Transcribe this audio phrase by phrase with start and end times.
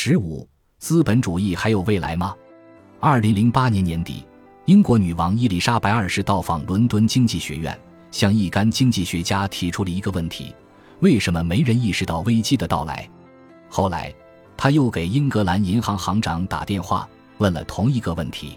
[0.00, 0.48] 十五，
[0.78, 2.32] 资本主义还有未来吗？
[3.00, 4.24] 二零零八年年底，
[4.64, 7.76] 英国女王伊丽莎白二世到访伦敦经济学院，
[8.12, 10.54] 向一干经济学家提出了一个问题：
[11.00, 13.10] 为什么没人意识到危机的到来？
[13.68, 14.14] 后来，
[14.56, 17.08] 他又给英格兰银行行长打电话，
[17.38, 18.56] 问了同一个问题。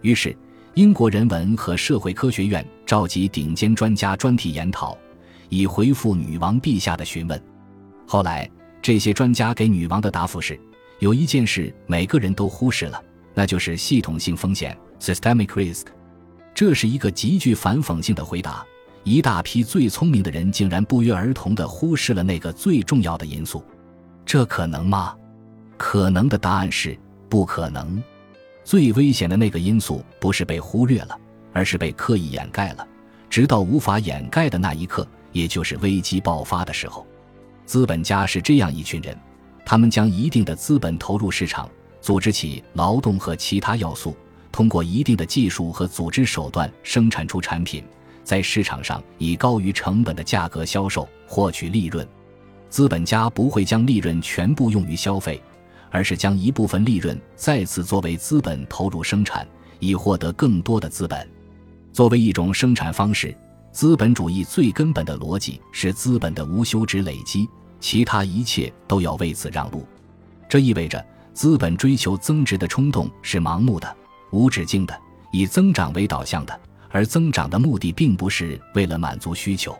[0.00, 0.36] 于是，
[0.74, 4.98] 英国人文和社会科学院召集顶尖专家专题研讨，
[5.48, 7.40] 以回复女王陛下的询问。
[8.04, 8.50] 后来，
[8.82, 10.58] 这些专家给女王的答复是：
[11.02, 13.02] 有一件事每个人都忽视了，
[13.34, 15.86] 那就是系统性风险 （systemic risk）。
[16.54, 18.64] 这是一个极具反讽性的回答。
[19.02, 23.64] 一大批最聪明的人竟然不约而同地忽视了那个最重要的因素。
[24.24, 25.16] 这可能吗？
[25.76, 26.96] 可能的答案是
[27.28, 28.00] 不可能。
[28.62, 31.18] 最危险的那个因素不是被忽略了，
[31.52, 32.86] 而是被刻意掩盖了，
[33.28, 37.04] 直到无法掩盖的那一刻，也就是危机爆发的时候。
[37.66, 39.18] 资本家是这样一群人，
[39.64, 41.68] 他们将一定的资本投入市场，
[42.00, 44.14] 组织起劳动和其他要素，
[44.50, 47.84] 通过一定的技术和组织手段生产出产品，
[48.24, 52.06] 在市场上以高于成本的价格销售，获取利润。
[52.68, 55.40] 资本家不会将利润全部用于消费，
[55.90, 59.46] 而是将一部分利润再次作为资本投入生产，
[59.78, 61.28] 以获得更多的资本。
[61.92, 63.36] 作为一种生产方式，
[63.70, 67.46] 资本主义最根本的逻辑是资本的无休止累积，
[67.82, 69.84] 其他一切都要为此让路。
[70.48, 73.96] 这意味着资本追求增值的冲动是盲目的、
[74.30, 74.98] 无止境的，
[75.32, 76.60] 以增长为导向的，
[76.90, 79.76] 而增长的目的并不是为了满足需求，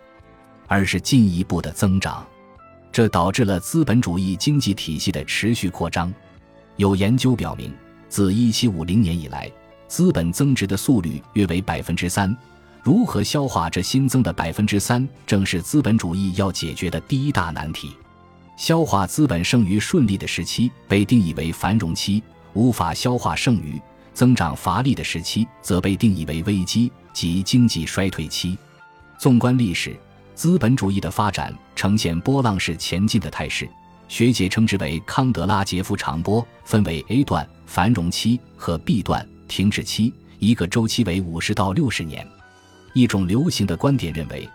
[0.67, 2.27] 而是进一步的增长。
[2.91, 6.13] 这导致了资本主义经济体系的持续扩张。
[6.77, 7.73] 有研究表明，
[8.09, 9.51] 自1750年以来，
[9.87, 12.37] 资本增值的速率约为百分之三。
[12.83, 17.93] 如何消化这新增的百分之三，正是资本主义要解决的第一大难题。
[18.57, 22.23] 消化资本剩余顺利的时期被定义为繁荣期，
[22.55, 23.81] 无法消化剩余、
[24.13, 28.59] 增长乏力的时期则被定义为危机及经济衰退期。
[29.19, 29.97] 纵观历史。
[30.35, 33.69] 资本主义的发展呈现波浪式前进的态势，
[34.09, 42.27] 学界称之为康德拉杰夫长波，分为 A 段繁荣期和 B 段停滞期，一个周期为五十到六十年。
[42.93, 44.49] 一种流行的观点认为，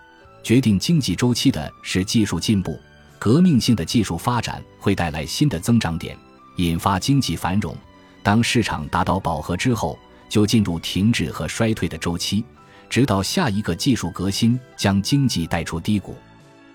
[0.44, 2.80] 决定经济周期的是技术进步，
[3.18, 6.18] 革命性的技术发展会带来新的增长点，
[6.58, 7.76] 引发经济繁荣。
[8.24, 9.98] 当市场达到饱和之后，
[10.30, 12.44] 就进入停滞和衰退的周期。
[12.90, 16.16] 直到下一个技术革新将经济带出低谷。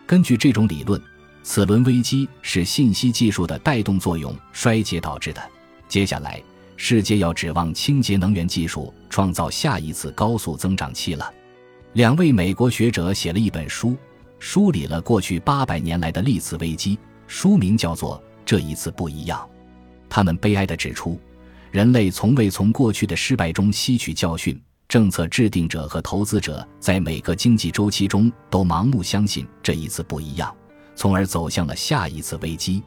[0.06, 1.00] 根据这种理论，
[1.42, 5.42] 此轮危机是信息技术的带动作用衰竭导致的。
[5.88, 6.42] 接下来，
[6.76, 11.32] 世界要指望清洁能源技术创造下一次高速增长期了。
[11.94, 13.94] 两位美国学者写了一本书，
[14.38, 18.16] 梳理了过去八百年来的历次危机，书名叫做
[18.46, 19.38] 《这一次不一样》。
[20.08, 21.20] 他们悲哀地指出，
[21.70, 24.58] 人类从未从过去的失败中吸取教训。
[24.88, 30.54] 政策制定者和投资者在每个经济周期中都盲目相信这一次不一样，
[30.94, 32.82] 从而走向了下一次危机。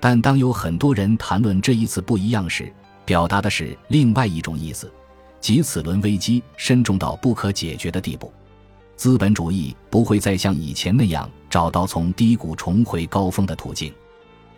[0.00, 2.72] 但当有很多人谈论这一次不一样时，
[3.04, 4.90] 表达的是另外一种意思，
[5.38, 8.30] 即此轮危机深重到不可解决的地步。
[8.98, 13.94] 资本主义不会再像以前那样找到从低谷重回高峰的途径。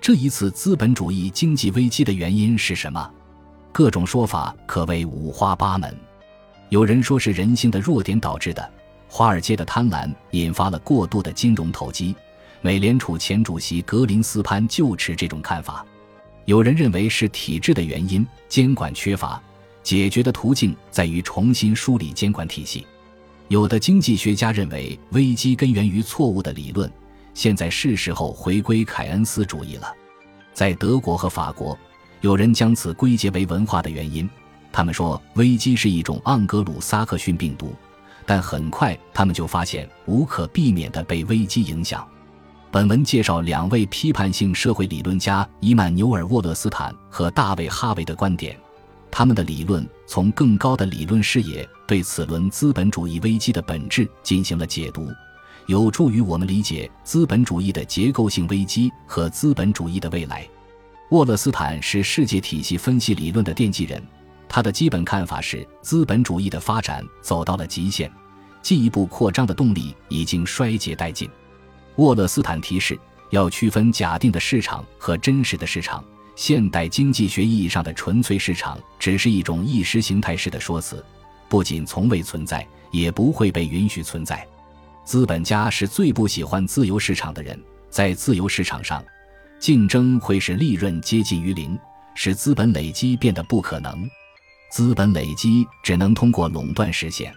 [0.01, 3.11] 这一次资本主义经济危机的原因是什么？
[3.71, 5.95] 各种说法可谓五花八门。
[6.71, 8.67] 有人说是人性的弱点导致的，
[9.09, 12.17] 华尔街的贪婪引发了过度的金融投机。
[12.63, 15.85] 美联储前主席格林斯潘就持这种看法。
[16.47, 19.39] 有人认为是体制的原因，监管缺乏，
[19.83, 22.87] 解决的途径在于重新梳理监管体系。
[23.51, 26.89] 有的经济学家认为危机根源于错误的理论，
[27.35, 29.93] 现在是时候回归凯恩斯主义了。
[30.55, 31.77] 在德国和法国，
[32.21, 34.31] 有人将此归结为文化的原因。
[34.71, 37.75] 他们说危机是一种盎格鲁撒克逊病毒，
[38.25, 42.07] 但很快他们就发现无可避免地被危机影响。
[42.71, 48.57] 本文介绍两位批判性社会理论家伊曼纽尔·沃勒斯坦和大卫·哈维的观点，
[49.11, 55.09] 他们的理论从更高的理论视野对此轮资本主义危机的本质进行了解读，
[55.67, 60.49] 有助于我们理解资本主义的结构性危机和资本主义的未来。
[61.11, 64.01] 沃勒斯坦是世界体系分析理论的奠基人。
[64.49, 68.11] 他的基本看法是，资本主义的发展走到了极限，
[68.63, 71.29] 进一步扩张的动力已经衰竭殆尽。
[71.97, 72.99] 沃勒斯坦提示，
[73.31, 76.05] 要区分假定的市场和真实的市场。
[76.41, 81.05] 现代经济学意义上的纯粹市场只是一种意识形态式的说辞，
[81.51, 84.43] 不仅从未存在，也不会被允许存在。
[85.05, 89.05] 资本家是最不喜欢自由市场的人，在自由市场上，
[89.59, 91.79] 竞争会使利润接近于零，
[92.15, 94.09] 使资本累积变得不可能。
[94.73, 97.31] 资本累积只能通过垄断实现。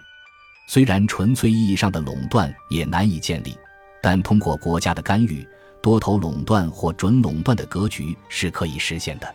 [0.66, 3.54] 虽然纯粹意义上的垄断也难以建立，
[4.02, 5.46] 但通过国家的干预，
[5.84, 9.34] 多头垄断或准垄断的格局是可以实现的。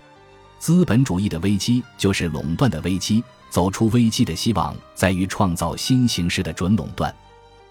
[0.57, 7.13] 资本主义的危机就是垄断的危机，走出危机的希望在于创造新形式的准垄断。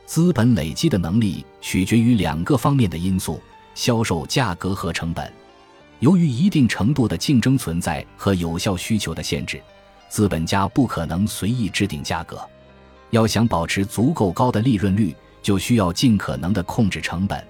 [0.06, 3.40] 资本累积的能力取决于两个方面的因素：
[3.74, 5.28] 销售价格和成本。
[5.98, 9.60] 由于一定程度的竞争存在和有效需求的限制，
[10.08, 12.40] 资本家不可能随意制定价格。
[13.10, 17.44] 要想保持足够高的利润率，就需要尽可能的控制成本。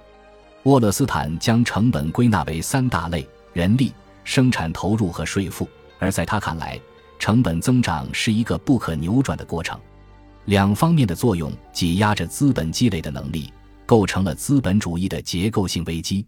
[0.63, 3.93] 沃勒斯坦将成本归纳为三大类：人力、
[4.25, 5.67] 生产投入和税负。
[5.99, 6.79] 而在他看来，
[7.17, 9.79] 成本增长是一个不可扭转的过程，
[10.45, 13.51] 两方面的作用挤压着资本积累的能力，
[13.85, 16.25] 构成了资本主义的结构性危机。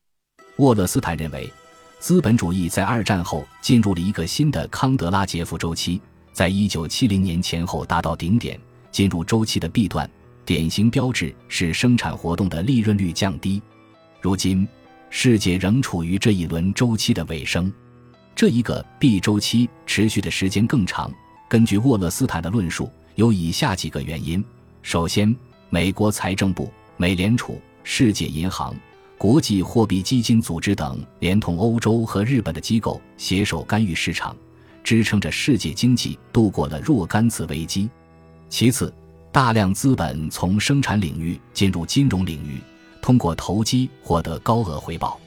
[0.57, 1.51] 沃勒斯坦认为，
[1.99, 6.01] 资本主义在二战后进入了一个新的康德拉杰夫周期，
[6.31, 8.59] 在一九七零年前后达到顶点。
[8.91, 10.09] 进入周期的 B 段，
[10.43, 13.61] 典型标志是生产活动的利润率降低。
[14.21, 14.67] 如今，
[15.09, 17.73] 世界仍处于这一轮周期的尾声。
[18.35, 21.11] 这一个 B 周期持续的时间更长。
[21.49, 24.43] 根据沃勒斯坦的论述，有以下几个原因：
[24.83, 25.35] 首先，
[25.71, 28.75] 美国财政部、美联储、世界银行、
[29.17, 34.35] 国际货币基金组织等，连同欧洲和日本的机构携手干预市场，
[34.83, 37.89] 支撑着世界经济度过了若干次危机。
[38.49, 38.93] 其次，
[39.31, 42.61] 大量资本从生产领域进入金融领域，
[43.01, 45.19] 通过投机获得高额回报。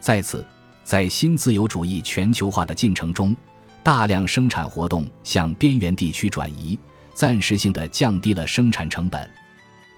[0.00, 0.44] 再次，
[0.82, 3.34] 在新自由主义全球化的进程中，
[3.82, 6.78] 大量生产活动向边缘地区转移，
[7.14, 9.30] 暂时性的降低了生产成本。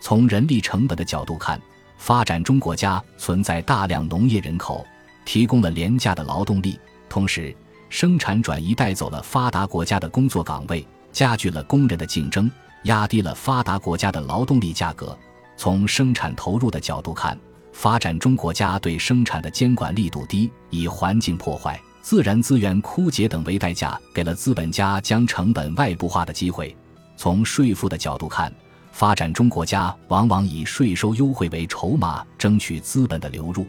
[0.01, 1.61] 从人力成本的角度看，
[1.97, 4.85] 发展中国家存在大量农业人口，
[5.25, 6.79] 提供了廉价的劳动力，
[7.09, 7.57] 同时
[7.89, 12.51] 生产转移带走了发达国家的工作岗位，加剧了工人的竞争。
[12.85, 15.19] 压低了发达国家的劳动力价格。
[15.57, 17.39] 从生产投入的角度看，
[17.73, 26.77] 发展中国家对生产的监管力度低，以环境破坏、自然资源枯竭等为代价，给了资本家将成本外部化的机会。
[27.17, 28.53] 从税负的角度看，
[28.93, 33.67] 发展中国家往往以税收优惠为筹码，争取资本的流入。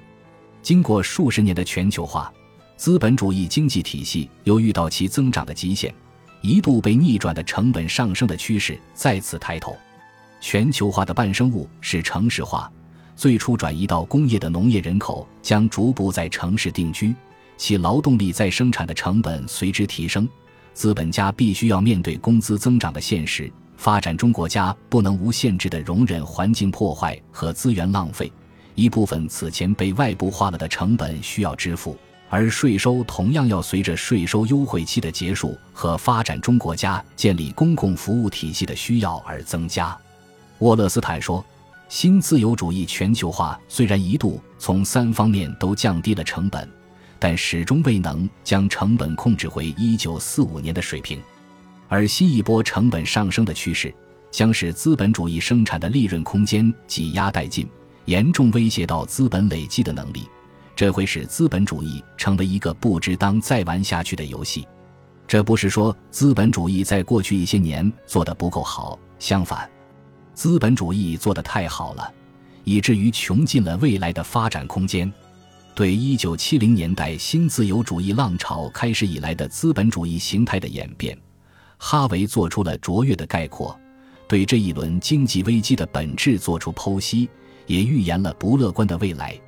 [0.61, 2.33] 经过数十年的全球化，
[2.75, 5.93] 资本主义经济体系又遇到其增长的极限。
[6.41, 9.75] 一度被逆转的成本上升的趋势再次抬头，
[10.39, 12.71] 全球化的伴生物是城市化。
[13.15, 17.15] 最初转移到工业的农业人口将逐步在城市定居，
[17.57, 20.27] 其劳动力再生产的成本随之提升。
[20.73, 23.51] 资本家必须要面对工资增长的现实。
[23.77, 28.31] 发展中国家不能无限制地容忍环境破坏和资源浪费，
[28.73, 31.97] 一部分此前被外部化了的成本需要支付。
[32.29, 39.97] 而税收同样要随着税收优惠期的结束和发展中国家建立公共服务体系的需要而增加。
[40.59, 41.43] 沃勒斯坦说
[41.89, 46.69] ：“新自由主义全球化虽然一度从三方面都降低了成本，
[47.19, 51.21] 但始终未能将成本控制回1945年的水平。
[51.87, 53.93] 而新一波成本上升的趋势
[54.31, 57.69] 将使资本主义生产的利润空间挤压殆尽，
[58.05, 60.27] 严重威胁到资本累积的能力。”
[60.75, 64.67] 这会使资本主义成为一个不值当再玩下去的游戏。
[65.25, 69.69] 这不是说资本主义在过去一些年做得不够好，相反，
[70.35, 72.13] 资本主义做得太好了，
[72.65, 75.11] 以至于穷尽了未来的发展空间。
[75.73, 81.17] 对一九七零年代新自由主义浪潮开始以来的资本主义形态的演变，
[81.77, 83.77] 哈维做出了卓越的概括，
[84.27, 87.29] 对这一轮经济危机的本质做出剖析，
[87.65, 89.39] 也预言了不乐观的未来。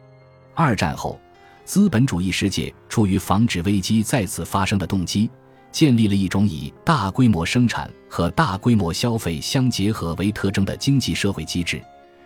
[0.54, 1.20] 二战后，
[1.66, 5.30] 资本主义世界出于防止危机再次发生的动机，
[5.72, 11.82] 建立了一种以大规模生产和大规模消费相结合为特征的经济社会机制。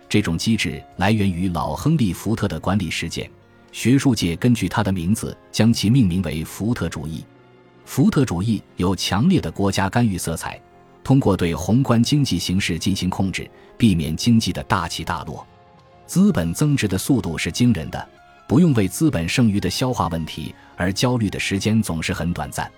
[0.08, 3.30] 这种机制来源于老亨利·福特的管理实践，
[3.72, 7.24] 学术界根据他的名字将其命名为福特主义。
[7.84, 10.60] 福特主义有强烈的国家干预色彩，
[11.02, 15.46] 通过对宏观经济形势进行控制，避免经济的大起大落。
[16.06, 18.08] 资本增值的速度是惊人的。
[18.48, 22.70] 不用为资本剩余的消化问题而焦虑的时间总是很短暂。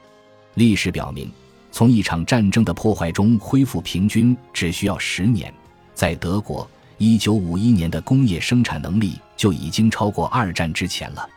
[0.54, 1.28] 历史表明，
[1.72, 5.52] 从一场战争的破坏中恢复平均只需要十年。
[5.94, 6.68] 在德国
[6.98, 11.28] ，1951年的工业生产能力就已经超过二战之前了。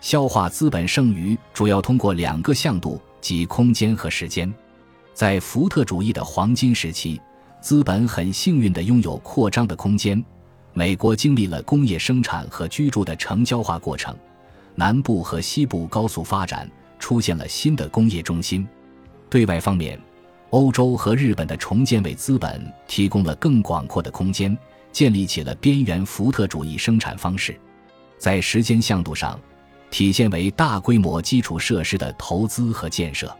[0.00, 4.52] 消化资本剩余主要通过两个向度，即空间和时间。
[5.14, 7.20] 在福特主义的黄金时期，
[7.60, 10.22] 资本很幸运地拥有扩张的空间。
[10.72, 14.14] 美国经历了工业生产和居住的城郊化过程，
[14.74, 18.66] 南部和西部高速发展，出现了新的工业中心。
[19.28, 20.00] 对外方面，
[20.50, 24.56] 欧洲和日本的重建为资本提供了更广阔的空间，
[24.92, 27.58] 建立起了边缘福特主义生产方式。
[28.18, 29.38] 在时间向度上，
[29.90, 33.34] 体现为大规模基础设施的投资和建设。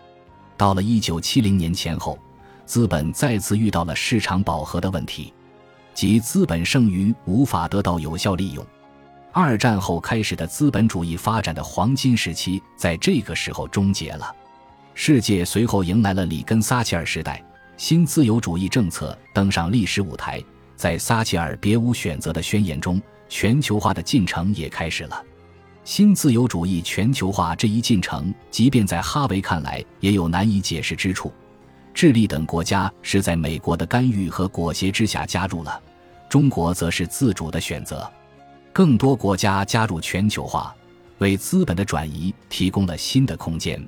[0.56, 2.18] 到了一九七零年前后，
[2.64, 5.32] 资本再次遇到了市场饱和的问题，
[5.94, 8.66] 即资本剩余无法得到有效利用。
[9.38, 14.35] 二战后开始的资本主义发展的黄金时期，在这个时候终结了。
[14.95, 17.45] 世界随后迎来了里根撒切尔时代，
[17.76, 20.43] 新自由主义政策登上历史舞台。
[20.75, 25.23] 在撒切尔别无选择的宣言中，全球化的进程也开始了。
[25.85, 31.31] 新自由主义全球化这一进程，即便在哈维看来，也有难以解释之处。
[31.93, 35.78] 智利等国家是在美国的干预和裹挟之下加入了，
[36.26, 38.11] 中国则是自主的选择。
[38.76, 40.76] 更多国家加入全球化，
[41.16, 43.83] 为资本的转移提供了新的空间。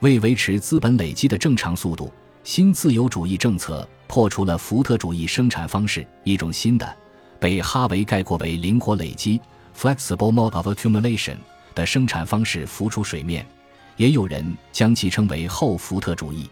[0.00, 6.96] 为维持资本累积的正常速度，新自由主义政策破除了福特主义生产方式，一种新的，
[7.38, 9.40] 被哈维概括为灵活累积
[9.78, 11.36] （flexible mode of accumulation）
[11.72, 13.46] 的生产方式浮出水面。
[13.96, 16.50] 也有人将其称为后福特主义。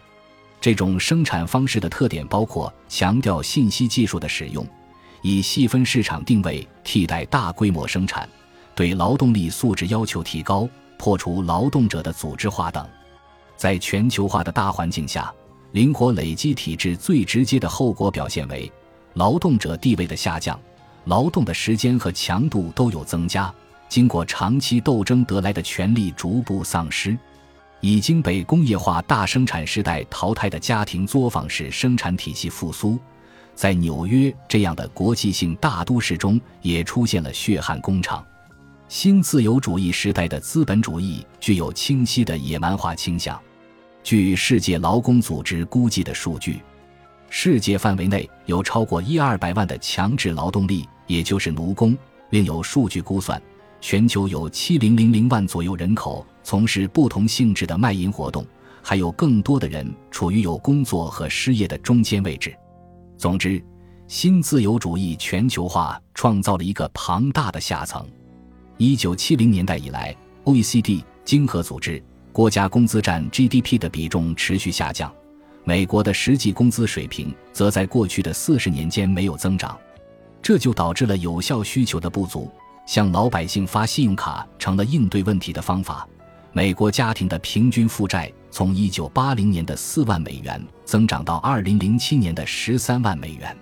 [0.61, 4.65] 这种生产方式的特点包括强调信息技术的使用。
[5.21, 8.27] 以细分市场定位替代大规模生产，
[8.75, 10.67] 对劳动力素质要求提高，
[10.97, 12.87] 破除劳动者的组织化等。
[13.55, 15.33] 在全球化的大环境下，
[15.71, 18.71] 灵活累积体制最直接的后果表现为
[19.13, 20.59] 劳动者地位的下降，
[21.05, 23.53] 劳动的时间和强度都有增加。
[23.87, 27.17] 经过长期斗争得来的权利逐步丧失，
[27.79, 32.99] 已经被工业化大生产时代淘汰的家庭作坊式生产体系复苏。
[33.55, 38.23] 在纽约这样的国际性大都市中，也出现了血汗工厂。
[38.87, 43.39] 新自由主义时代的资本主义具有清晰的野蛮化倾向。
[44.03, 46.61] 据世界劳工组织估计的数据，
[47.29, 51.97] 世界范围内有超过一二百万的强制劳动力，也就是奴工。
[52.29, 53.41] 另有数据估算，
[53.81, 58.45] 全球有七零零零万左右人口从事不同性质的卖淫活动，
[58.83, 62.55] 还有更多的人处于有工作和失业的中间位置。
[63.17, 63.63] 总之，
[64.07, 68.05] 新自由主义全球化创造了一个庞大的下层。
[68.77, 72.03] 一九七零年代以来，OECD 经合组织
[72.33, 75.11] 国家工资占 GDP 的比重持续下降，
[75.63, 79.77] 美国的实际工资水平则在过去的四十年间没有增长，
[80.41, 82.51] 这就导致了有效需求的不足，
[82.85, 86.05] 向老百姓发信用卡成了应对问题的方法。
[86.51, 93.53] 美国家庭的平均负债从1980年的4万美元增长到2007年的13万美元，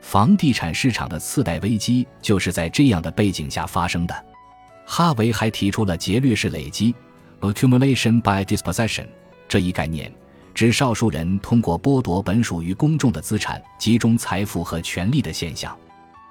[0.00, 4.26] 房地产市场的次贷危机就是在这样的背景下发生的。
[4.86, 6.94] 哈维还提出了劫掠式累积
[7.42, 9.04] （accumulation by dispossession）
[9.46, 10.10] 这一概念，
[10.54, 15.76] 指少数人通过剥夺本属于公众的资产，集中财富和权力的现象。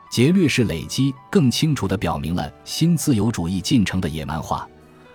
[0.09, 4.67] 劫掠式累积更清楚地表明了新自由主义进程的野蛮化。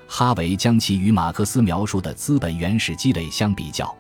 [0.09, 3.95] 哈维将其与马克思描述的资本原始积累相比较，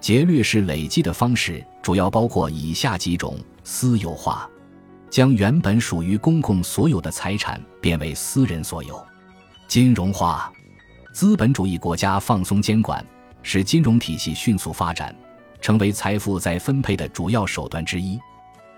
[0.00, 4.48] 劫掠式累积的方式主要包括以下几种：私有化，
[5.10, 8.94] 将原本属于公共所有的财产变为私人所有；
[9.66, 10.52] 金融化，
[11.12, 13.04] 资本主义国家放松监管，
[13.42, 15.14] 使金融体系迅速发展，
[15.60, 18.18] 成为财富再分配的主要手段之一。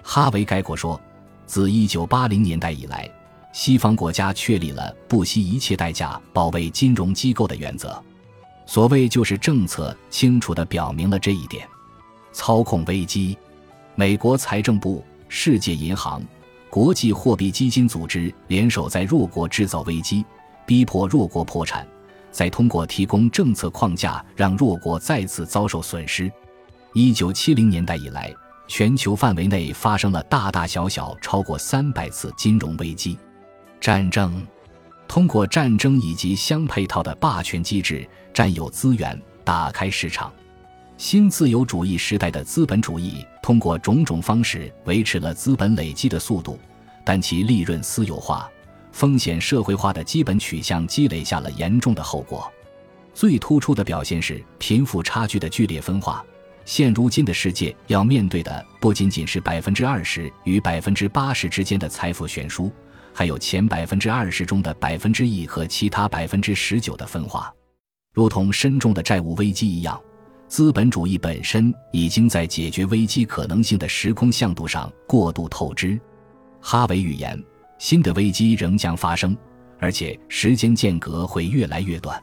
[0.03, 0.99] 哈维概括说，
[1.47, 3.11] 自1980年代以来。
[3.53, 8.01] 西方国家确立了不惜一切代价保卫金融机构的原则，
[8.65, 11.67] 所谓就是政策清楚地表明了这一点。
[12.33, 13.37] 操控危机，
[13.97, 16.23] 美国财政部、世界银行、
[16.71, 20.25] 国际货币基金组织联手在弱国制造危机，
[20.65, 21.85] 逼迫弱国破产，
[22.31, 26.31] 再通过提供政策框架让弱国再次遭受损失。
[26.95, 28.33] 一九七零年代以来，
[28.69, 33.19] 全球范围内发生了大大小小超过三百次金融危机。
[33.81, 34.47] 战争，
[35.09, 40.31] 通过战争以及相配套的霸权机制占有资源，打开市场。
[40.99, 46.59] 新自由主义时代的资本主义通过种种方式维持了资本累积的速度，
[47.07, 48.47] 但其利润私有化、
[48.93, 52.53] 风险社会化的基本取向积累下了严重的后果。
[53.15, 56.23] 最突出的表现是贫富差距的剧烈分化。
[56.67, 62.71] 现如今的世界要面对的不仅仅是百分之二十与百分之八十之间的财富悬殊。
[63.13, 67.53] 还有前百分之二十中的百分之一和其他百分之十九的分化，
[68.13, 70.01] 如同深重的债务危机一样，
[70.49, 76.01] 资本主义本身已经在解决危机可能性的时空向度上过度透支。
[76.61, 77.43] 哈维预言，
[77.79, 79.37] 新的危机仍将发生，
[79.79, 82.23] 而且时间间隔会越来越短。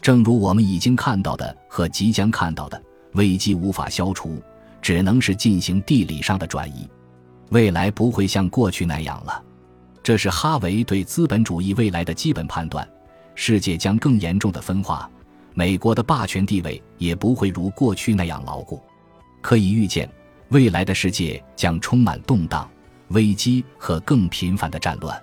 [0.00, 2.80] 正如我们已经看到的和即将看到的，
[3.14, 4.40] 危机无法消除，
[4.80, 6.88] 只能是进行地理上的转移。
[7.50, 9.42] 未来不会像过去那样了，
[10.06, 12.88] 这是哈维对资本主义未来的基本判断。
[13.34, 15.10] 世界将更严重的分化，
[15.52, 18.80] 美国的霸权地位也不会如过去那样牢固。
[19.40, 20.08] 可以预见，
[20.50, 22.70] 未来的世界将充满动荡、
[23.08, 25.20] 危机和更频繁的战乱。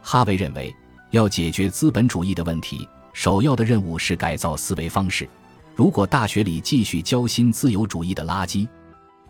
[0.00, 0.74] 哈维认为，
[1.10, 5.28] 要解决资本主义的问题，首要的任务是改造思维方式。
[5.74, 8.66] 如果大学里继续教新自由主义的垃圾，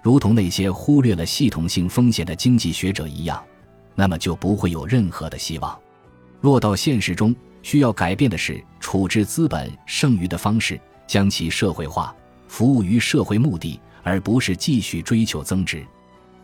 [0.05, 3.45] 如同那些忽略了系统性风险的经济学者一样，
[3.95, 5.79] 那么就不会有任何的希望。
[6.41, 12.15] 落到现实中，需要改变的是处置资本剩余的方式，将其社会化，
[12.49, 15.85] 服务于社会目的，而不是继续追求增值。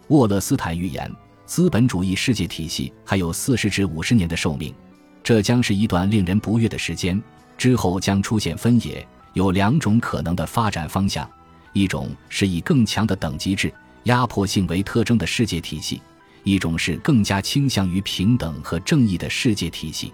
[0.09, 1.11] 沃勒斯坦预言，
[1.45, 4.75] 资本主义世界体系还有四十至五十年的寿命，
[5.23, 7.23] 这将是一段令人不悦的时间。
[7.59, 11.29] 之后将出现分野，有两种可能的发展方向。
[11.75, 13.73] 一种是以更强的等级制、
[14.05, 16.01] 压迫性为特征的世界体系，
[16.43, 20.13] 一种是更加倾向于平等和正义的世界体系。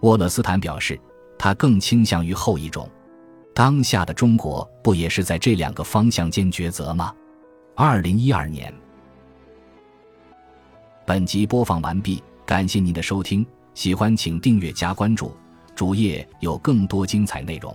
[0.00, 0.98] 沃勒斯坦表示，
[1.38, 2.88] 他更倾向于后一种。
[3.54, 7.14] 当下的中国不也是在这两个方向间抉择吗？
[7.74, 8.72] 二零一二年，
[11.06, 15.34] 本集播放完毕，感谢您的收听，喜欢请订阅加关注，
[15.74, 17.74] 主页有更多精彩内容。